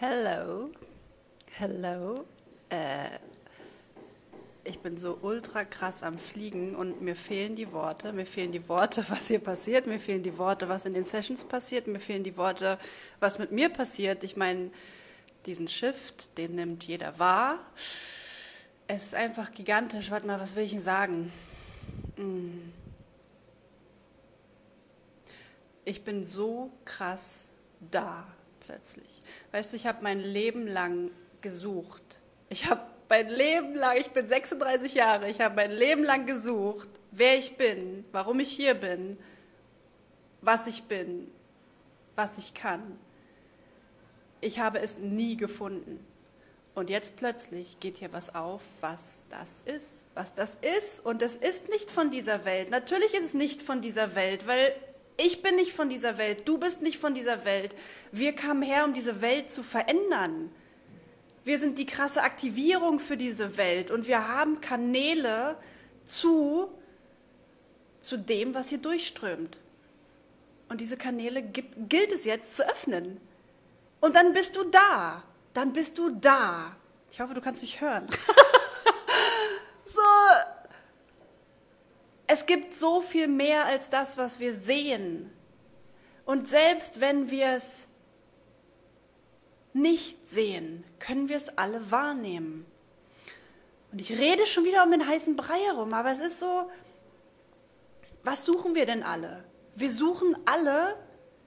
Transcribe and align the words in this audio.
Hello. 0.00 0.72
Hello. 1.52 2.24
Äh, 2.68 3.10
ich 4.64 4.80
bin 4.80 4.98
so 4.98 5.20
ultra 5.22 5.64
krass 5.64 6.02
am 6.02 6.18
Fliegen 6.18 6.74
und 6.74 7.00
mir 7.00 7.14
fehlen 7.14 7.54
die 7.54 7.70
Worte. 7.70 8.12
Mir 8.12 8.26
fehlen 8.26 8.50
die 8.50 8.68
Worte, 8.68 9.06
was 9.08 9.28
hier 9.28 9.38
passiert. 9.38 9.86
Mir 9.86 10.00
fehlen 10.00 10.24
die 10.24 10.36
Worte, 10.36 10.68
was 10.68 10.84
in 10.84 10.94
den 10.94 11.04
Sessions 11.04 11.44
passiert. 11.44 11.86
Mir 11.86 12.00
fehlen 12.00 12.24
die 12.24 12.36
Worte, 12.36 12.80
was 13.20 13.38
mit 13.38 13.52
mir 13.52 13.68
passiert. 13.68 14.24
Ich 14.24 14.36
meine, 14.36 14.72
diesen 15.46 15.68
Shift, 15.68 16.36
den 16.38 16.56
nimmt 16.56 16.82
jeder 16.82 17.16
wahr. 17.20 17.60
Es 18.88 19.04
ist 19.04 19.14
einfach 19.14 19.52
gigantisch. 19.52 20.10
Warte 20.10 20.26
mal, 20.26 20.40
was 20.40 20.56
will 20.56 20.64
ich 20.64 20.72
Ihnen 20.72 20.80
sagen? 20.80 21.32
Hm. 22.16 22.72
Ich 25.84 26.02
bin 26.02 26.26
so 26.26 26.72
krass 26.84 27.50
da 27.92 28.26
plötzlich. 28.66 29.20
Weißt 29.52 29.72
du, 29.72 29.76
ich 29.76 29.86
habe 29.86 30.02
mein 30.02 30.20
Leben 30.20 30.66
lang 30.66 31.10
gesucht. 31.40 32.20
Ich 32.48 32.66
habe 32.68 32.82
mein 33.08 33.28
Leben 33.28 33.74
lang, 33.74 33.96
ich 33.98 34.10
bin 34.10 34.26
36 34.26 34.94
Jahre, 34.94 35.28
ich 35.28 35.40
habe 35.40 35.54
mein 35.54 35.70
Leben 35.70 36.04
lang 36.04 36.26
gesucht, 36.26 36.88
wer 37.10 37.38
ich 37.38 37.56
bin, 37.56 38.04
warum 38.12 38.40
ich 38.40 38.50
hier 38.50 38.74
bin, 38.74 39.18
was 40.40 40.66
ich 40.66 40.84
bin, 40.84 41.30
was 42.16 42.38
ich 42.38 42.54
kann. 42.54 42.98
Ich 44.40 44.58
habe 44.58 44.80
es 44.80 44.98
nie 44.98 45.36
gefunden. 45.36 46.04
Und 46.74 46.90
jetzt 46.90 47.14
plötzlich 47.16 47.78
geht 47.78 47.98
hier 47.98 48.12
was 48.12 48.34
auf, 48.34 48.62
was 48.80 49.22
das 49.30 49.62
ist, 49.62 50.06
was 50.14 50.34
das 50.34 50.56
ist. 50.56 51.04
Und 51.04 51.22
es 51.22 51.36
ist 51.36 51.68
nicht 51.68 51.90
von 51.90 52.10
dieser 52.10 52.44
Welt. 52.44 52.70
Natürlich 52.70 53.14
ist 53.14 53.26
es 53.26 53.34
nicht 53.34 53.62
von 53.62 53.80
dieser 53.80 54.16
Welt, 54.16 54.46
weil 54.48 54.74
ich 55.16 55.42
bin 55.42 55.56
nicht 55.56 55.72
von 55.72 55.88
dieser 55.88 56.18
Welt, 56.18 56.46
du 56.48 56.58
bist 56.58 56.82
nicht 56.82 56.98
von 56.98 57.14
dieser 57.14 57.44
Welt. 57.44 57.74
Wir 58.10 58.32
kamen 58.32 58.62
her, 58.62 58.84
um 58.84 58.92
diese 58.92 59.22
Welt 59.22 59.52
zu 59.52 59.62
verändern. 59.62 60.50
Wir 61.44 61.58
sind 61.58 61.78
die 61.78 61.86
krasse 61.86 62.22
Aktivierung 62.22 62.98
für 62.98 63.16
diese 63.16 63.56
Welt 63.56 63.90
und 63.90 64.06
wir 64.06 64.28
haben 64.28 64.60
Kanäle 64.60 65.56
zu, 66.04 66.68
zu 68.00 68.16
dem, 68.16 68.54
was 68.54 68.70
hier 68.70 68.78
durchströmt. 68.78 69.58
Und 70.68 70.80
diese 70.80 70.96
Kanäle 70.96 71.42
gibt, 71.42 71.88
gilt 71.88 72.10
es 72.10 72.24
jetzt 72.24 72.56
zu 72.56 72.68
öffnen. 72.68 73.20
Und 74.00 74.16
dann 74.16 74.32
bist 74.32 74.56
du 74.56 74.64
da. 74.64 75.22
Dann 75.52 75.72
bist 75.72 75.98
du 75.98 76.10
da. 76.10 76.74
Ich 77.10 77.20
hoffe, 77.20 77.34
du 77.34 77.40
kannst 77.40 77.62
mich 77.62 77.80
hören. 77.80 78.06
so, 79.86 80.00
es 82.34 82.46
gibt 82.46 82.74
so 82.74 83.00
viel 83.00 83.28
mehr 83.28 83.64
als 83.64 83.90
das, 83.90 84.18
was 84.18 84.40
wir 84.40 84.52
sehen. 84.52 85.30
Und 86.24 86.48
selbst 86.48 87.00
wenn 87.00 87.30
wir 87.30 87.50
es 87.50 87.86
nicht 89.72 90.28
sehen, 90.28 90.84
können 90.98 91.28
wir 91.28 91.36
es 91.36 91.56
alle 91.58 91.92
wahrnehmen. 91.92 92.66
Und 93.92 94.00
ich 94.00 94.18
rede 94.18 94.48
schon 94.48 94.64
wieder 94.64 94.82
um 94.82 94.90
den 94.90 95.06
heißen 95.06 95.36
Brei 95.36 95.58
herum, 95.60 95.94
aber 95.94 96.10
es 96.10 96.18
ist 96.18 96.40
so, 96.40 96.68
was 98.24 98.44
suchen 98.44 98.74
wir 98.74 98.86
denn 98.86 99.04
alle? 99.04 99.44
Wir 99.76 99.92
suchen 99.92 100.36
alle 100.44 100.96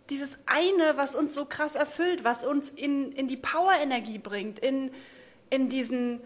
dieses 0.09 0.39
eine, 0.45 0.95
was 0.95 1.15
uns 1.15 1.33
so 1.33 1.43
krass 1.43 1.75
erfüllt, 1.75 2.23
was 2.23 2.45
uns 2.45 2.69
in, 2.69 3.11
in 3.11 3.27
die 3.27 3.35
Power-Energie 3.35 4.19
bringt, 4.19 4.59
in, 4.59 4.91
in 5.49 5.67
diesen, 5.67 6.21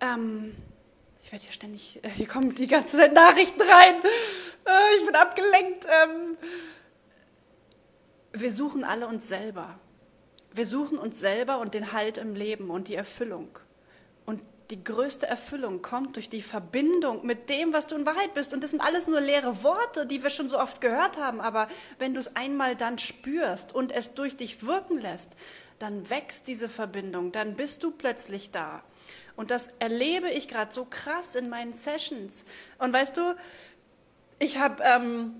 ähm, 0.00 0.54
ich 1.22 1.32
werde 1.32 1.44
hier 1.44 1.52
ständig, 1.52 2.04
äh, 2.04 2.08
hier 2.10 2.28
kommen 2.28 2.54
die 2.54 2.66
ganzen 2.66 3.12
Nachrichten 3.12 3.62
rein. 3.62 4.02
Äh, 4.64 4.96
ich 4.98 5.06
bin 5.06 5.14
abgelenkt. 5.14 5.86
Ähm. 5.88 6.36
Wir 8.32 8.52
suchen 8.52 8.84
alle 8.84 9.06
uns 9.06 9.28
selber. 9.28 9.78
Wir 10.52 10.66
suchen 10.66 10.98
uns 10.98 11.20
selber 11.20 11.58
und 11.58 11.74
den 11.74 11.92
Halt 11.92 12.18
im 12.18 12.34
Leben 12.34 12.70
und 12.70 12.88
die 12.88 12.94
Erfüllung. 12.94 13.58
Und 14.26 14.40
die 14.70 14.84
größte 14.84 15.26
Erfüllung 15.26 15.82
kommt 15.82 16.16
durch 16.16 16.28
die 16.28 16.42
Verbindung 16.42 17.24
mit 17.26 17.48
dem, 17.48 17.72
was 17.72 17.86
du 17.86 17.96
in 17.96 18.06
Wahrheit 18.06 18.34
bist. 18.34 18.52
Und 18.52 18.62
das 18.62 18.70
sind 18.70 18.80
alles 18.80 19.06
nur 19.06 19.20
leere 19.20 19.62
Worte, 19.62 20.06
die 20.06 20.22
wir 20.22 20.30
schon 20.30 20.48
so 20.48 20.58
oft 20.58 20.80
gehört 20.80 21.18
haben. 21.18 21.40
Aber 21.40 21.68
wenn 21.98 22.14
du 22.14 22.20
es 22.20 22.36
einmal 22.36 22.76
dann 22.76 22.98
spürst 22.98 23.74
und 23.74 23.92
es 23.92 24.14
durch 24.14 24.36
dich 24.36 24.66
wirken 24.66 24.98
lässt, 24.98 25.32
dann 25.78 26.08
wächst 26.10 26.46
diese 26.46 26.68
Verbindung, 26.68 27.32
dann 27.32 27.54
bist 27.54 27.82
du 27.82 27.90
plötzlich 27.90 28.50
da. 28.50 28.82
Und 29.36 29.50
das 29.50 29.70
erlebe 29.78 30.28
ich 30.30 30.48
gerade 30.48 30.72
so 30.72 30.84
krass 30.84 31.34
in 31.34 31.48
meinen 31.48 31.74
Sessions. 31.74 32.44
Und 32.78 32.92
weißt 32.92 33.16
du, 33.16 33.34
ich 34.38 34.58
habe 34.58 34.82
ähm, 34.82 35.34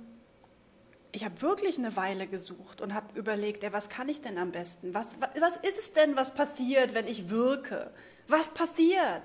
ich 1.12 1.24
hab 1.24 1.42
wirklich 1.42 1.78
eine 1.78 1.94
Weile 1.96 2.26
gesucht 2.26 2.80
und 2.80 2.94
habe 2.94 3.18
überlegt, 3.18 3.62
ey, 3.64 3.72
was 3.72 3.90
kann 3.90 4.08
ich 4.08 4.22
denn 4.22 4.38
am 4.38 4.50
besten? 4.50 4.94
Was, 4.94 5.20
was, 5.20 5.40
was 5.40 5.56
ist 5.58 5.78
es 5.78 5.92
denn, 5.92 6.16
was 6.16 6.34
passiert, 6.34 6.94
wenn 6.94 7.06
ich 7.06 7.28
wirke? 7.28 7.90
Was 8.28 8.50
passiert? 8.50 9.22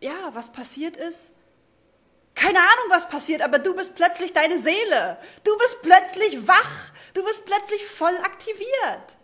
Ja, 0.00 0.30
was 0.32 0.50
passiert 0.50 0.96
ist, 0.96 1.34
keine 2.34 2.58
Ahnung, 2.58 2.86
was 2.88 3.08
passiert, 3.08 3.42
aber 3.42 3.58
du 3.58 3.74
bist 3.74 3.94
plötzlich 3.94 4.32
deine 4.32 4.58
Seele. 4.58 5.18
Du 5.44 5.56
bist 5.58 5.82
plötzlich 5.82 6.48
wach. 6.48 6.90
Du 7.14 7.22
bist 7.24 7.44
plötzlich 7.44 7.86
voll 7.86 8.16
aktiviert. 8.24 9.18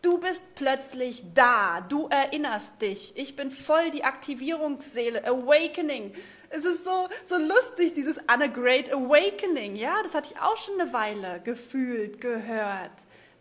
Du 0.00 0.18
bist 0.18 0.54
plötzlich 0.54 1.24
da, 1.34 1.80
du 1.80 2.06
erinnerst 2.06 2.80
dich. 2.82 3.16
Ich 3.16 3.34
bin 3.34 3.50
voll 3.50 3.90
die 3.90 4.04
Aktivierungsseele, 4.04 5.26
Awakening. 5.26 6.14
Es 6.50 6.64
ist 6.64 6.84
so, 6.84 7.08
so 7.24 7.36
lustig, 7.36 7.94
dieses 7.94 8.20
Anna 8.28 8.46
Great 8.46 8.92
Awakening. 8.92 9.74
Ja, 9.74 10.00
das 10.04 10.14
hatte 10.14 10.32
ich 10.32 10.40
auch 10.40 10.56
schon 10.56 10.80
eine 10.80 10.92
Weile 10.92 11.40
gefühlt, 11.42 12.20
gehört. 12.20 12.92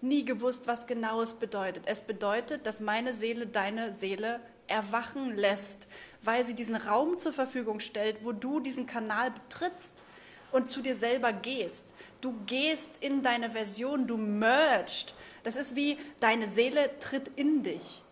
Nie 0.01 0.25
gewusst, 0.25 0.65
was 0.65 0.87
genau 0.87 1.21
es 1.21 1.33
bedeutet. 1.33 1.83
Es 1.85 2.01
bedeutet, 2.01 2.65
dass 2.65 2.79
meine 2.79 3.13
Seele 3.13 3.45
deine 3.45 3.93
Seele 3.93 4.39
erwachen 4.65 5.37
lässt, 5.37 5.87
weil 6.23 6.43
sie 6.43 6.55
diesen 6.55 6.75
Raum 6.75 7.19
zur 7.19 7.33
Verfügung 7.33 7.79
stellt, 7.79 8.23
wo 8.23 8.31
du 8.31 8.59
diesen 8.59 8.87
Kanal 8.87 9.29
betrittst 9.29 10.03
und 10.51 10.69
zu 10.69 10.81
dir 10.81 10.95
selber 10.95 11.33
gehst. 11.33 11.93
Du 12.21 12.33
gehst 12.45 12.97
in 13.01 13.21
deine 13.21 13.51
Version, 13.51 14.07
du 14.07 14.17
merged. 14.17 15.13
Das 15.43 15.55
ist 15.55 15.75
wie 15.75 15.97
deine 16.19 16.47
Seele 16.47 16.97
tritt 16.99 17.31
in 17.35 17.63
dich. 17.63 18.03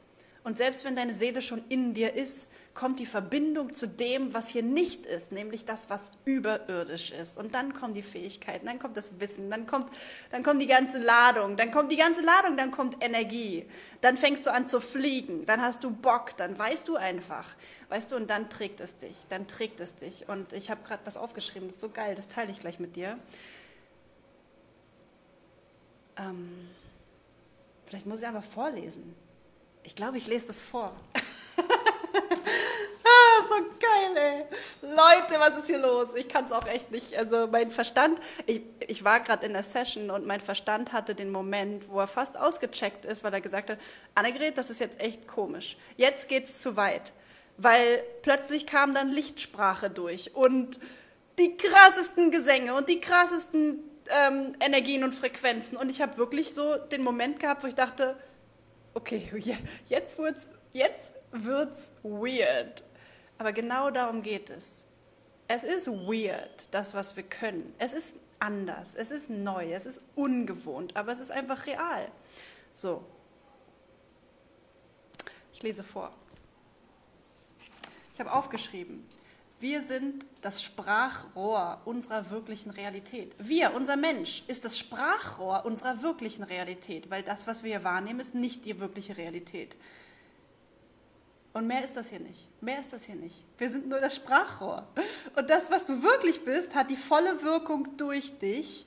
Und 0.44 0.58
selbst 0.58 0.86
wenn 0.86 0.96
deine 0.96 1.14
Seele 1.14 1.42
schon 1.42 1.64
in 1.70 1.94
dir 1.94 2.14
ist, 2.14 2.50
kommt 2.76 3.00
die 3.00 3.06
Verbindung 3.06 3.74
zu 3.74 3.88
dem, 3.88 4.34
was 4.34 4.50
hier 4.50 4.62
nicht 4.62 5.06
ist, 5.06 5.32
nämlich 5.32 5.64
das, 5.64 5.90
was 5.90 6.12
überirdisch 6.26 7.12
ist. 7.12 7.38
Und 7.38 7.56
dann 7.56 7.74
kommen 7.74 7.94
die 7.94 8.04
Fähigkeiten, 8.04 8.66
dann 8.66 8.80
kommt 8.80 8.98
das 8.98 9.20
Wissen, 9.22 9.50
dann 9.50 9.66
kommt, 9.66 9.90
dann 10.30 10.44
kommt 10.44 10.62
die 10.62 10.68
ganze 10.68 11.00
Ladung, 11.00 11.56
dann 11.56 11.72
kommt 11.72 11.90
die 11.90 11.96
ganze 11.96 12.22
Ladung, 12.22 12.58
dann 12.58 12.72
kommt 12.72 13.02
Energie. 13.02 13.66
Dann 14.02 14.18
fängst 14.18 14.46
du 14.46 14.52
an 14.52 14.68
zu 14.68 14.82
fliegen, 14.82 15.46
dann 15.46 15.62
hast 15.62 15.86
du 15.86 15.90
Bock, 15.90 16.36
dann 16.36 16.60
weißt 16.60 16.90
du 16.90 16.98
einfach, 16.98 17.56
weißt 17.88 18.12
du, 18.12 18.18
und 18.18 18.30
dann 18.30 18.50
trägt 18.50 18.82
es 18.82 18.98
dich, 18.98 19.16
dann 19.30 19.48
trägt 19.48 19.80
es 19.80 19.96
dich. 19.96 20.28
Und 20.28 20.52
ich 20.52 20.70
habe 20.70 20.84
gerade 20.86 21.02
was 21.06 21.16
aufgeschrieben, 21.16 21.70
das 21.70 21.78
ist 21.78 21.82
so 21.82 21.90
geil, 21.90 22.14
das 22.16 22.28
teile 22.28 22.52
ich 22.52 22.60
gleich 22.60 22.80
mit 22.82 22.98
dir. 22.98 23.18
Ähm, 26.18 26.70
vielleicht 27.86 28.06
muss 28.06 28.20
ich 28.20 28.28
einfach 28.28 28.44
vorlesen. 28.44 29.16
Ich 29.84 29.96
glaube, 29.96 30.18
ich 30.18 30.28
lese 30.28 30.48
das 30.48 30.60
vor. 30.60 30.94
so 33.56 33.64
geil, 33.80 34.46
ey. 34.82 34.90
Leute, 34.90 35.40
was 35.40 35.58
ist 35.58 35.68
hier 35.68 35.80
los? 35.80 36.14
Ich 36.16 36.28
kann 36.28 36.46
es 36.46 36.52
auch 36.52 36.68
echt 36.68 36.92
nicht. 36.92 37.16
Also 37.18 37.48
mein 37.48 37.72
Verstand, 37.72 38.20
ich, 38.46 38.62
ich 38.80 39.04
war 39.04 39.20
gerade 39.20 39.46
in 39.46 39.54
der 39.54 39.64
Session 39.64 40.10
und 40.10 40.26
mein 40.26 40.40
Verstand 40.40 40.94
hatte 40.94 41.16
den 41.16 41.32
Moment, 41.32 41.90
wo 41.90 42.00
er 42.00 42.08
fast 42.08 42.38
ausgecheckt 42.38 43.06
ist, 43.06 43.24
weil 43.24 43.34
er 43.34 43.42
gesagt 43.42 43.70
hat, 43.70 43.80
Annegret, 44.14 44.58
das 44.58 44.70
ist 44.70 44.80
jetzt 44.80 45.00
echt 45.00 45.28
komisch. 45.28 45.78
Jetzt 45.98 46.30
geht 46.30 46.46
es 46.46 46.62
zu 46.62 46.76
weit. 46.76 47.14
Weil 47.58 48.04
plötzlich 48.22 48.66
kam 48.66 48.94
dann 48.94 49.10
Lichtsprache 49.12 49.90
durch 49.90 50.36
und 50.36 50.80
die 51.40 51.56
krassesten 51.56 52.32
Gesänge 52.32 52.76
und 52.76 52.90
die 52.90 53.00
krassesten 53.00 53.80
ähm, 54.10 54.54
Energien 54.60 55.04
und 55.04 55.16
Frequenzen. 55.16 55.78
Und 55.78 55.90
ich 55.90 56.02
habe 56.02 56.18
wirklich 56.18 56.54
so 56.54 56.76
den 56.76 57.02
Moment 57.04 57.40
gehabt, 57.40 57.64
wo 57.64 57.68
ich 57.68 57.76
dachte, 57.76 58.18
okay, 58.94 59.30
jetzt 59.88 60.18
wird's, 60.18 60.50
jetzt 60.74 61.14
wird's 61.32 61.94
weird. 62.04 62.84
Aber 63.38 63.52
genau 63.54 63.92
darum 63.92 64.22
geht 64.22 64.50
es. 64.50 64.88
Es 65.48 65.64
ist 65.64 65.88
weird, 65.88 66.68
das, 66.72 66.94
was 66.94 67.16
wir 67.16 67.24
können. 67.24 67.74
Es 67.78 67.94
ist 67.94 68.16
anders, 68.40 68.96
es 68.96 69.12
ist 69.12 69.30
neu, 69.30 69.72
es 69.72 69.86
ist 69.86 70.02
ungewohnt, 70.16 70.96
aber 70.96 71.12
es 71.12 71.20
ist 71.20 71.32
einfach 71.32 71.68
real. 71.68 72.12
So. 72.74 73.04
Ich 75.54 75.62
lese 75.62 75.84
vor. 75.84 76.12
Ich 78.14 78.20
habe 78.20 78.32
aufgeschrieben, 78.32 79.08
wir 79.60 79.82
sind 79.82 80.26
das 80.42 80.62
Sprachrohr 80.62 81.82
unserer 81.86 82.30
wirklichen 82.30 82.72
Realität. 82.72 83.34
Wir, 83.38 83.74
unser 83.74 83.96
Mensch, 83.96 84.44
ist 84.48 84.66
das 84.66 84.78
Sprachrohr 84.78 85.66
unserer 85.66 86.02
wirklichen 86.02 86.44
Realität, 86.44 87.10
weil 87.10 87.24
das, 87.24 87.48
was 87.48 87.64
wir 87.64 87.72
hier 87.72 87.84
wahrnehmen, 87.84 88.20
ist 88.20 88.36
nicht 88.36 88.66
die 88.66 88.80
wirkliche 88.80 89.18
Realität. 89.18 89.76
Und 91.56 91.68
mehr 91.68 91.86
ist 91.86 91.96
das 91.96 92.10
hier 92.10 92.20
nicht. 92.20 92.50
Mehr 92.62 92.82
ist 92.82 92.92
das 92.92 93.06
hier 93.06 93.16
nicht. 93.16 93.46
Wir 93.58 93.70
sind 93.70 93.88
nur 93.88 94.02
das 94.02 94.18
Sprachrohr. 94.18 94.86
Und 95.38 95.50
das, 95.50 95.72
was 95.72 95.86
du 95.86 96.04
wirklich 96.04 96.44
bist, 96.44 96.76
hat 96.76 96.90
die 96.90 96.98
volle 96.98 97.44
Wirkung 97.44 97.96
durch 97.96 98.38
dich, 98.40 98.86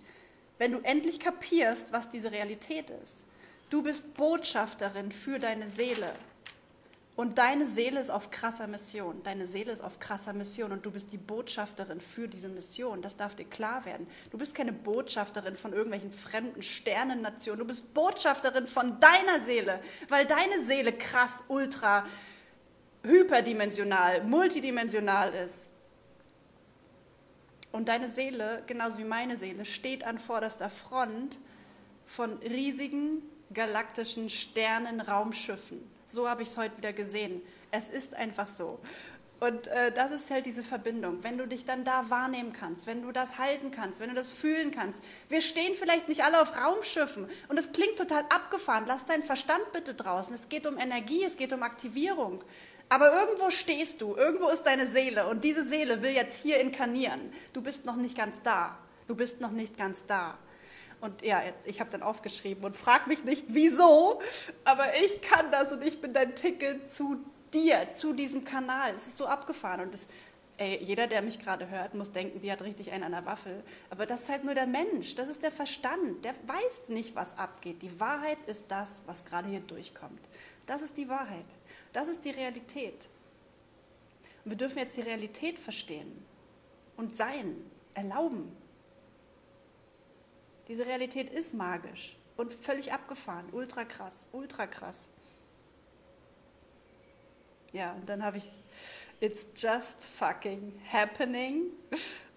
wenn 0.59 0.73
du 0.73 0.81
endlich 0.81 1.19
kapierst, 1.19 1.94
was 1.94 2.11
diese 2.11 2.31
Realität 2.31 2.91
ist. 3.03 3.25
Du 3.70 3.82
bist 3.82 4.12
Botschafterin 4.12 5.12
für 5.12 5.38
deine 5.38 5.67
Seele. 5.70 6.12
Und 7.17 7.38
deine 7.38 7.67
Seele 7.67 8.00
ist 8.00 8.11
auf 8.11 8.31
krasser 8.31 8.67
Mission. 8.67 9.23
Deine 9.23 9.47
Seele 9.47 9.73
ist 9.73 9.81
auf 9.82 9.99
krasser 9.99 10.35
Mission 10.35 10.70
und 10.70 10.85
du 10.85 10.91
bist 10.91 11.11
die 11.11 11.17
Botschafterin 11.17 12.03
für 12.03 12.29
diese 12.29 12.50
Mission. 12.50 13.00
Das 13.00 13.17
darf 13.17 13.35
dir 13.35 13.47
klar 13.47 13.87
werden. 13.87 14.06
Du 14.31 14.37
bist 14.37 14.55
keine 14.55 14.75
Botschafterin 14.75 15.56
von 15.56 15.73
irgendwelchen 15.73 16.12
fremden 16.12 16.61
Sternennationen. 16.61 17.61
Du 17.61 17.65
bist 17.65 17.94
Botschafterin 17.94 18.67
von 18.67 19.00
deiner 19.00 19.41
Seele, 19.41 19.81
weil 20.11 20.26
deine 20.26 20.61
Seele 20.61 20.93
krass, 20.93 21.43
ultra, 21.49 22.05
hyperdimensional, 23.02 24.24
multidimensional 24.24 25.32
ist. 25.34 25.70
Und 27.72 27.88
deine 27.88 28.08
Seele, 28.08 28.62
genauso 28.66 28.98
wie 28.98 29.04
meine 29.04 29.36
Seele, 29.36 29.64
steht 29.64 30.04
an 30.04 30.18
vorderster 30.18 30.70
Front 30.70 31.38
von 32.06 32.38
riesigen 32.38 33.22
galaktischen 33.52 34.30
Sternen, 34.30 35.00
Raumschiffen 35.00 35.98
so 36.08 36.28
habe 36.28 36.42
ich 36.42 36.48
es 36.48 36.56
heute 36.56 36.76
wieder 36.78 36.92
gesehen. 36.92 37.42
Es 37.70 37.88
ist 37.88 38.14
einfach 38.14 38.48
so. 38.48 38.78
Und 39.40 39.68
äh, 39.68 39.92
das 39.92 40.10
ist 40.10 40.30
halt 40.32 40.46
diese 40.46 40.64
Verbindung. 40.64 41.22
Wenn 41.22 41.38
du 41.38 41.46
dich 41.46 41.64
dann 41.64 41.84
da 41.84 42.10
wahrnehmen 42.10 42.52
kannst, 42.52 42.86
wenn 42.86 43.02
du 43.02 43.12
das 43.12 43.38
halten 43.38 43.70
kannst, 43.70 44.00
wenn 44.00 44.08
du 44.08 44.16
das 44.16 44.32
fühlen 44.32 44.72
kannst. 44.72 45.04
Wir 45.28 45.42
stehen 45.42 45.74
vielleicht 45.76 46.08
nicht 46.08 46.24
alle 46.24 46.42
auf 46.42 46.60
Raumschiffen 46.60 47.28
und 47.46 47.58
es 47.58 47.70
klingt 47.70 47.96
total 47.96 48.24
abgefahren. 48.30 48.84
Lass 48.88 49.06
deinen 49.06 49.22
Verstand 49.22 49.70
bitte 49.72 49.94
draußen. 49.94 50.34
Es 50.34 50.48
geht 50.48 50.66
um 50.66 50.76
Energie, 50.76 51.22
es 51.22 51.36
geht 51.36 51.52
um 51.52 51.62
Aktivierung. 51.62 52.42
Aber 52.88 53.12
irgendwo 53.12 53.50
stehst 53.50 54.00
du, 54.00 54.17
irgendwo 54.17 54.49
ist 54.49 54.62
deine 54.62 54.87
Seele 54.87 55.26
und 55.26 55.44
diese 55.44 55.62
Seele 55.62 56.02
will 56.02 56.12
jetzt 56.12 56.43
hier 56.43 56.61
inkarnieren. 56.61 57.32
Du 57.52 57.61
bist 57.61 57.85
noch 57.85 57.96
nicht 57.96 58.17
ganz 58.17 58.43
da. 58.43 58.79
Du 59.06 59.14
bist 59.14 59.40
noch 59.40 59.50
nicht 59.50 59.76
ganz 59.76 60.06
da. 60.06 60.38
Und 61.00 61.23
ja, 61.23 61.43
ich 61.64 61.81
habe 61.81 61.90
dann 61.90 62.02
aufgeschrieben 62.02 62.64
und 62.64 62.76
frag 62.76 63.06
mich 63.06 63.25
nicht, 63.25 63.46
wieso, 63.49 64.20
aber 64.64 64.96
ich 65.05 65.23
kann 65.23 65.50
das 65.52 65.73
und 65.73 65.85
ich 65.85 66.00
bin 66.00 66.12
dein 66.12 66.35
Ticket 66.35 66.90
zu 66.90 67.25
dir, 67.55 67.88
zu 67.94 68.12
diesem 68.12 68.44
Kanal. 68.44 68.94
Es 68.96 69.06
ist 69.06 69.17
so 69.17 69.26
abgefahren 69.26 69.82
und 69.82 69.94
das, 69.94 70.08
ey, 70.56 70.82
jeder, 70.82 71.06
der 71.06 71.23
mich 71.23 71.38
gerade 71.38 71.69
hört, 71.69 71.94
muss 71.94 72.11
denken, 72.11 72.41
die 72.41 72.50
hat 72.50 72.62
richtig 72.62 72.91
einen 72.91 73.05
an 73.05 73.12
der 73.12 73.26
Waffel. 73.26 73.62
Aber 73.91 74.06
das 74.06 74.23
ist 74.23 74.29
halt 74.29 74.44
nur 74.44 74.55
der 74.55 74.67
Mensch, 74.67 75.14
das 75.14 75.29
ist 75.29 75.43
der 75.43 75.52
Verstand, 75.52 76.25
der 76.25 76.34
weiß 76.46 76.88
nicht, 76.88 77.14
was 77.14 77.38
abgeht. 77.38 77.81
Die 77.82 78.00
Wahrheit 78.00 78.38
ist 78.46 78.64
das, 78.69 79.05
was 79.06 79.25
gerade 79.25 79.49
hier 79.49 79.61
durchkommt. 79.61 80.20
Das 80.67 80.82
ist 80.82 80.96
die 80.96 81.08
Wahrheit, 81.08 81.46
das 81.98 82.06
ist 82.06 82.24
die 82.24 82.30
Realität. 82.30 83.08
Und 84.44 84.52
wir 84.52 84.56
dürfen 84.56 84.78
jetzt 84.78 84.96
die 84.96 85.00
Realität 85.00 85.58
verstehen 85.58 86.24
und 86.96 87.16
sein, 87.16 87.56
erlauben, 87.92 88.56
diese 90.68 90.86
Realität 90.86 91.28
ist 91.28 91.54
magisch 91.54 92.16
und 92.36 92.54
völlig 92.54 92.92
abgefahren, 92.92 93.48
ultra 93.50 93.84
krass, 93.84 94.28
ultra 94.30 94.68
krass. 94.68 95.08
Ja, 97.72 97.94
und 97.94 98.08
dann 98.08 98.22
habe 98.22 98.38
ich 98.38 98.48
It's 99.18 99.48
just 99.56 100.04
fucking 100.04 100.80
happening 100.92 101.72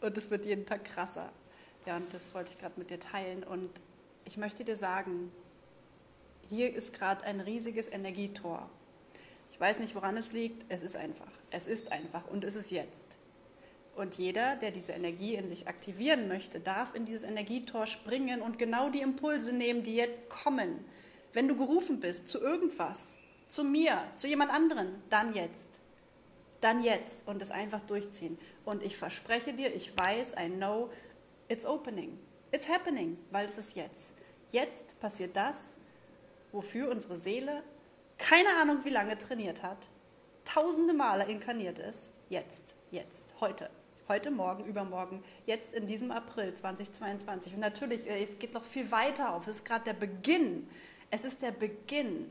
und 0.01 0.17
es 0.17 0.31
wird 0.31 0.47
jeden 0.47 0.65
Tag 0.65 0.85
krasser. 0.85 1.31
Ja, 1.85 1.97
und 1.97 2.11
das 2.11 2.33
wollte 2.33 2.49
ich 2.49 2.57
gerade 2.57 2.79
mit 2.79 2.89
dir 2.89 2.99
teilen 2.99 3.43
und 3.43 3.69
ich 4.25 4.37
möchte 4.37 4.63
dir 4.63 4.75
sagen, 4.75 5.31
hier 6.49 6.73
ist 6.73 6.95
gerade 6.95 7.23
ein 7.25 7.39
riesiges 7.41 7.87
Energietor. 7.89 8.67
Weiß 9.61 9.77
nicht, 9.77 9.93
woran 9.93 10.17
es 10.17 10.31
liegt, 10.31 10.65
es 10.69 10.81
ist 10.81 10.95
einfach. 10.95 11.29
Es 11.51 11.67
ist 11.67 11.91
einfach 11.91 12.27
und 12.31 12.43
es 12.43 12.55
ist 12.55 12.71
jetzt. 12.71 13.19
Und 13.95 14.15
jeder, 14.15 14.55
der 14.55 14.71
diese 14.71 14.93
Energie 14.93 15.35
in 15.35 15.47
sich 15.47 15.67
aktivieren 15.67 16.27
möchte, 16.27 16.59
darf 16.59 16.95
in 16.95 17.05
dieses 17.05 17.21
Energietor 17.21 17.85
springen 17.85 18.41
und 18.41 18.57
genau 18.57 18.89
die 18.89 19.01
Impulse 19.01 19.53
nehmen, 19.53 19.83
die 19.83 19.95
jetzt 19.95 20.31
kommen. 20.31 20.83
Wenn 21.33 21.47
du 21.47 21.55
gerufen 21.55 21.99
bist 21.99 22.27
zu 22.27 22.39
irgendwas, 22.39 23.19
zu 23.47 23.63
mir, 23.63 24.01
zu 24.15 24.27
jemand 24.27 24.51
anderen, 24.51 24.95
dann 25.11 25.35
jetzt. 25.35 25.79
Dann 26.61 26.83
jetzt 26.83 27.27
und 27.27 27.39
es 27.39 27.51
einfach 27.51 27.81
durchziehen. 27.81 28.39
Und 28.65 28.81
ich 28.81 28.97
verspreche 28.97 29.53
dir, 29.53 29.75
ich 29.75 29.95
weiß, 29.95 30.33
I 30.43 30.49
know, 30.49 30.89
it's 31.49 31.67
opening. 31.67 32.17
It's 32.51 32.67
happening, 32.67 33.15
weil 33.29 33.47
es 33.47 33.59
ist 33.59 33.75
jetzt. 33.75 34.15
Jetzt 34.49 34.99
passiert 34.99 35.35
das, 35.35 35.75
wofür 36.51 36.89
unsere 36.89 37.15
Seele 37.15 37.61
keine 38.21 38.49
Ahnung 38.61 38.85
wie 38.85 38.89
lange 38.89 39.17
trainiert 39.17 39.63
hat, 39.63 39.89
tausende 40.45 40.93
Male 40.93 41.25
inkarniert 41.25 41.79
ist. 41.79 42.13
Jetzt, 42.29 42.75
jetzt, 42.91 43.33
heute 43.41 43.69
heute, 44.11 44.29
morgen, 44.29 44.65
übermorgen, 44.65 45.23
jetzt 45.45 45.73
in 45.73 45.87
diesem 45.87 46.11
April 46.11 46.53
2022. 46.53 47.53
Und 47.53 47.61
natürlich, 47.61 48.05
äh, 48.09 48.21
es 48.21 48.39
geht 48.39 48.53
noch 48.53 48.65
viel 48.65 48.91
weiter 48.91 49.33
auf. 49.33 49.47
Es 49.47 49.57
ist 49.57 49.65
gerade 49.65 49.85
der 49.85 49.93
Beginn. 49.93 50.69
Es 51.09 51.23
ist 51.23 51.41
der 51.41 51.51
Beginn. 51.51 52.29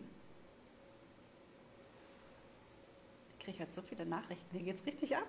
Ich 3.39 3.47
kriege 3.47 3.59
jetzt 3.61 3.75
so 3.75 3.81
viele 3.81 4.05
Nachrichten, 4.05 4.55
hier 4.55 4.67
geht 4.67 4.77
es 4.77 4.87
richtig 4.87 5.17
ab. 5.17 5.27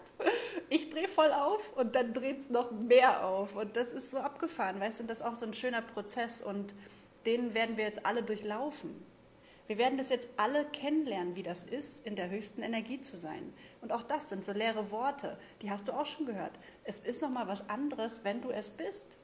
Ich 0.69 0.89
drehe 0.89 1.07
voll 1.07 1.31
auf 1.31 1.71
und 1.77 1.95
dann 1.95 2.13
dreht 2.13 2.41
es 2.41 2.49
noch 2.49 2.71
mehr 2.71 3.25
auf. 3.25 3.55
Und 3.55 3.77
das 3.77 3.87
ist 3.93 4.11
so 4.11 4.19
abgefahren, 4.19 4.79
weißt 4.81 4.99
du, 4.99 5.03
das 5.05 5.19
ist 5.19 5.25
auch 5.25 5.35
so 5.35 5.45
ein 5.45 5.53
schöner 5.53 5.81
Prozess 5.81 6.41
und 6.41 6.73
den 7.25 7.53
werden 7.53 7.77
wir 7.77 7.85
jetzt 7.85 8.05
alle 8.05 8.23
durchlaufen. 8.23 9.05
Wir 9.71 9.77
werden 9.77 9.97
das 9.97 10.09
jetzt 10.09 10.27
alle 10.35 10.65
kennenlernen, 10.65 11.37
wie 11.37 11.43
das 11.43 11.63
ist, 11.63 12.05
in 12.05 12.17
der 12.17 12.29
höchsten 12.29 12.61
Energie 12.61 12.99
zu 12.99 13.15
sein. 13.15 13.53
Und 13.79 13.93
auch 13.93 14.03
das 14.03 14.27
sind 14.27 14.43
so 14.43 14.51
leere 14.51 14.91
Worte, 14.91 15.37
die 15.61 15.71
hast 15.71 15.87
du 15.87 15.93
auch 15.93 16.05
schon 16.05 16.25
gehört. 16.25 16.51
Es 16.83 16.97
ist 16.97 17.21
nochmal 17.21 17.47
was 17.47 17.69
anderes, 17.69 18.25
wenn 18.25 18.41
du 18.41 18.49
es 18.49 18.71
bist. 18.71 19.17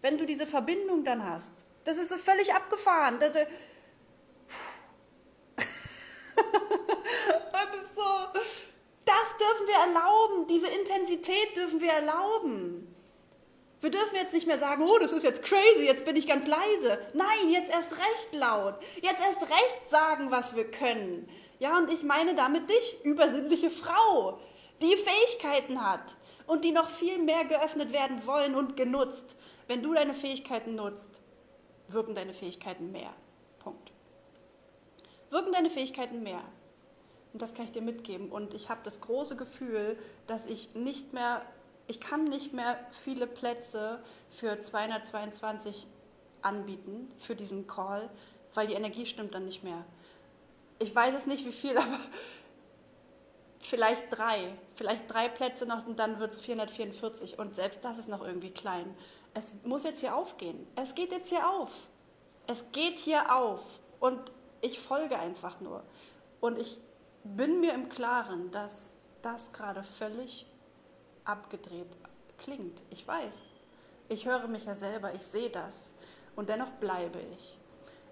Wenn 0.00 0.16
du 0.16 0.24
diese 0.24 0.46
Verbindung 0.46 1.04
dann 1.04 1.28
hast. 1.28 1.66
Das 1.84 1.98
ist 1.98 2.08
so 2.08 2.16
völlig 2.16 2.54
abgefahren. 2.54 3.18
Das, 3.20 3.32
das 3.34 3.44
ist 3.44 3.50
so, 7.94 8.02
das 9.04 9.26
dürfen 9.38 9.66
wir 9.66 9.78
erlauben. 9.88 10.46
Diese 10.46 10.68
Intensität 10.68 11.54
dürfen 11.54 11.82
wir 11.82 11.92
erlauben. 11.92 12.85
Wir 13.80 13.90
dürfen 13.90 14.16
jetzt 14.16 14.32
nicht 14.32 14.46
mehr 14.46 14.58
sagen, 14.58 14.82
oh, 14.82 14.98
das 14.98 15.12
ist 15.12 15.22
jetzt 15.22 15.42
crazy, 15.42 15.84
jetzt 15.84 16.04
bin 16.04 16.16
ich 16.16 16.26
ganz 16.26 16.46
leise. 16.46 16.98
Nein, 17.12 17.50
jetzt 17.50 17.70
erst 17.70 17.92
recht 17.92 18.32
laut. 18.32 18.74
Jetzt 19.02 19.22
erst 19.22 19.42
recht 19.42 19.90
sagen, 19.90 20.30
was 20.30 20.56
wir 20.56 20.70
können. 20.70 21.28
Ja, 21.58 21.76
und 21.78 21.92
ich 21.92 22.02
meine 22.02 22.34
damit 22.34 22.68
dich, 22.70 23.04
übersinnliche 23.04 23.70
Frau, 23.70 24.40
die 24.80 24.96
Fähigkeiten 24.96 25.86
hat 25.86 26.16
und 26.46 26.64
die 26.64 26.72
noch 26.72 26.88
viel 26.88 27.18
mehr 27.18 27.44
geöffnet 27.44 27.92
werden 27.92 28.26
wollen 28.26 28.54
und 28.54 28.76
genutzt. 28.76 29.36
Wenn 29.66 29.82
du 29.82 29.94
deine 29.94 30.14
Fähigkeiten 30.14 30.74
nutzt, 30.74 31.20
wirken 31.88 32.14
deine 32.14 32.34
Fähigkeiten 32.34 32.92
mehr. 32.92 33.12
Punkt. 33.58 33.92
Wirken 35.30 35.52
deine 35.52 35.70
Fähigkeiten 35.70 36.22
mehr. 36.22 36.42
Und 37.32 37.42
das 37.42 37.52
kann 37.52 37.66
ich 37.66 37.72
dir 37.72 37.82
mitgeben. 37.82 38.30
Und 38.30 38.54
ich 38.54 38.70
habe 38.70 38.80
das 38.84 39.00
große 39.00 39.36
Gefühl, 39.36 39.98
dass 40.26 40.46
ich 40.46 40.74
nicht 40.74 41.12
mehr 41.12 41.42
ich 41.88 42.00
kann 42.00 42.24
nicht 42.24 42.52
mehr 42.52 42.78
viele 42.90 43.26
Plätze 43.26 44.02
für 44.30 44.60
222 44.60 45.86
anbieten 46.42 47.10
für 47.16 47.36
diesen 47.36 47.66
Call, 47.66 48.10
weil 48.54 48.66
die 48.66 48.74
Energie 48.74 49.06
stimmt 49.06 49.34
dann 49.34 49.44
nicht 49.44 49.62
mehr. 49.62 49.84
Ich 50.78 50.94
weiß 50.94 51.14
es 51.14 51.26
nicht, 51.26 51.46
wie 51.46 51.52
viel, 51.52 51.76
aber 51.78 51.98
vielleicht 53.60 54.04
drei, 54.10 54.52
vielleicht 54.74 55.12
drei 55.12 55.28
Plätze 55.28 55.66
noch 55.66 55.86
und 55.86 55.98
dann 55.98 56.18
wird 56.18 56.32
es 56.32 56.40
444 56.40 57.38
und 57.38 57.54
selbst 57.54 57.84
das 57.84 57.98
ist 57.98 58.08
noch 58.08 58.24
irgendwie 58.24 58.50
klein. 58.50 58.94
Es 59.34 59.54
muss 59.64 59.84
jetzt 59.84 60.00
hier 60.00 60.16
aufgehen. 60.16 60.66
Es 60.76 60.94
geht 60.94 61.12
jetzt 61.12 61.28
hier 61.28 61.48
auf. 61.48 61.70
Es 62.46 62.72
geht 62.72 62.98
hier 62.98 63.34
auf 63.34 63.60
und 64.00 64.20
ich 64.60 64.78
folge 64.80 65.18
einfach 65.18 65.60
nur. 65.60 65.82
Und 66.40 66.58
ich 66.58 66.78
bin 67.24 67.60
mir 67.60 67.74
im 67.74 67.88
Klaren, 67.88 68.50
dass 68.50 68.96
das 69.20 69.52
gerade 69.52 69.82
völlig 69.82 70.46
abgedreht 71.26 71.88
klingt. 72.38 72.82
Ich 72.90 73.06
weiß. 73.06 73.48
Ich 74.08 74.26
höre 74.26 74.46
mich 74.46 74.64
ja 74.64 74.74
selber, 74.74 75.14
ich 75.14 75.22
sehe 75.22 75.50
das. 75.50 75.92
Und 76.34 76.48
dennoch 76.48 76.70
bleibe 76.72 77.18
ich. 77.34 77.58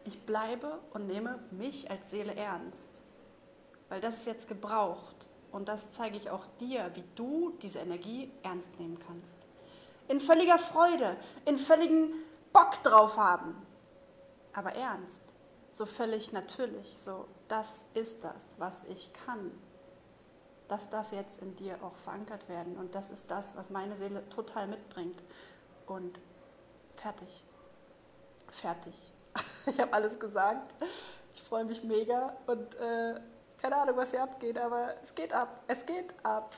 Ich 0.04 0.26
bleibe 0.26 0.80
und 0.92 1.06
nehme 1.06 1.38
mich 1.50 1.90
als 1.90 2.10
Seele 2.10 2.34
ernst. 2.34 3.02
Weil 3.88 4.00
das 4.00 4.18
ist 4.18 4.26
jetzt 4.26 4.48
gebraucht. 4.48 5.14
Und 5.52 5.68
das 5.68 5.90
zeige 5.90 6.16
ich 6.16 6.30
auch 6.30 6.44
dir, 6.58 6.90
wie 6.94 7.04
du 7.14 7.54
diese 7.62 7.78
Energie 7.78 8.30
ernst 8.42 8.78
nehmen 8.80 8.98
kannst. 8.98 9.38
In 10.08 10.20
völliger 10.20 10.58
Freude, 10.58 11.16
in 11.44 11.58
völligen 11.58 12.12
Bock 12.52 12.82
drauf 12.82 13.16
haben. 13.16 13.54
Aber 14.52 14.72
ernst. 14.72 15.22
So 15.70 15.86
völlig 15.86 16.32
natürlich. 16.32 16.94
So, 16.98 17.26
das 17.48 17.84
ist 17.94 18.24
das, 18.24 18.58
was 18.58 18.84
ich 18.84 19.12
kann 19.12 19.52
das 20.68 20.90
darf 20.90 21.12
jetzt 21.12 21.42
in 21.42 21.56
dir 21.56 21.78
auch 21.82 21.94
verankert 21.96 22.48
werden. 22.48 22.76
Und 22.76 22.94
das 22.94 23.10
ist 23.10 23.30
das, 23.30 23.56
was 23.56 23.70
meine 23.70 23.96
Seele 23.96 24.28
total 24.30 24.66
mitbringt. 24.66 25.22
Und 25.86 26.18
fertig. 26.96 27.44
Fertig. 28.50 28.94
Ich 29.66 29.80
habe 29.80 29.94
alles 29.94 30.18
gesagt. 30.18 30.74
Ich 31.34 31.42
freue 31.42 31.64
mich 31.64 31.82
mega 31.82 32.36
und 32.46 32.74
äh, 32.74 33.18
keine 33.56 33.76
Ahnung, 33.76 33.96
was 33.96 34.10
hier 34.10 34.22
abgeht, 34.22 34.58
aber 34.58 34.94
es 35.02 35.14
geht 35.14 35.32
ab. 35.32 35.62
Es 35.66 35.86
geht 35.86 36.12
ab. 36.22 36.52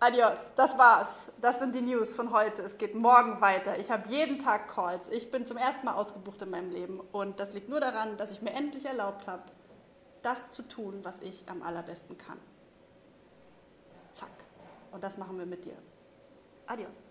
Adios, 0.00 0.38
das 0.56 0.76
war's. 0.76 1.26
Das 1.40 1.60
sind 1.60 1.72
die 1.72 1.80
News 1.80 2.14
von 2.14 2.32
heute. 2.32 2.62
Es 2.62 2.78
geht 2.78 2.96
morgen 2.96 3.40
weiter. 3.40 3.78
Ich 3.78 3.90
habe 3.92 4.08
jeden 4.08 4.40
Tag 4.40 4.66
Calls. 4.68 5.08
Ich 5.08 5.30
bin 5.30 5.46
zum 5.46 5.56
ersten 5.56 5.86
Mal 5.86 5.94
ausgebucht 5.94 6.42
in 6.42 6.50
meinem 6.50 6.70
Leben. 6.70 7.00
Und 7.12 7.38
das 7.38 7.52
liegt 7.52 7.68
nur 7.68 7.78
daran, 7.80 8.16
dass 8.16 8.32
ich 8.32 8.42
mir 8.42 8.52
endlich 8.52 8.84
erlaubt 8.84 9.28
habe, 9.28 9.44
das 10.22 10.50
zu 10.50 10.62
tun, 10.62 10.98
was 11.04 11.20
ich 11.20 11.44
am 11.48 11.62
allerbesten 11.62 12.18
kann. 12.18 12.38
Und 14.94 15.02
das 15.02 15.18
machen 15.18 15.36
wir 15.36 15.44
mit 15.44 15.64
dir. 15.64 15.76
Adios. 16.66 17.10